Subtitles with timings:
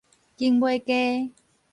[0.35, 1.29] 景尾街